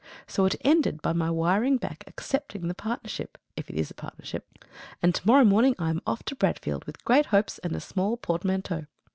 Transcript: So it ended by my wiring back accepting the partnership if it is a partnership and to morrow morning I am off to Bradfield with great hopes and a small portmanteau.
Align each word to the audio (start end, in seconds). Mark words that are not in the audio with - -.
So 0.25 0.45
it 0.45 0.55
ended 0.61 1.03
by 1.03 1.13
my 1.13 1.29
wiring 1.29 1.77
back 1.77 2.03
accepting 2.07 2.67
the 2.67 2.73
partnership 2.73 3.37
if 3.55 3.69
it 3.69 3.75
is 3.75 3.91
a 3.91 3.93
partnership 3.93 4.49
and 4.99 5.13
to 5.13 5.27
morrow 5.27 5.45
morning 5.45 5.75
I 5.77 5.91
am 5.91 6.01
off 6.07 6.23
to 6.23 6.35
Bradfield 6.35 6.85
with 6.85 7.05
great 7.05 7.27
hopes 7.27 7.59
and 7.59 7.75
a 7.75 7.79
small 7.79 8.17
portmanteau. 8.17 8.87